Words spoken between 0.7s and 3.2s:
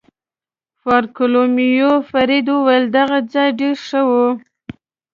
فاروقلومیو فرید وویل: دغه